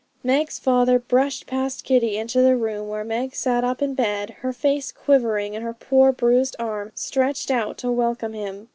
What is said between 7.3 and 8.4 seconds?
out to welcome